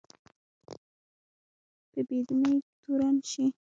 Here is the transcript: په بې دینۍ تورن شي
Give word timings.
په 1.91 1.99
بې 2.07 2.19
دینۍ 2.27 2.55
تورن 2.81 3.15
شي 3.29 3.45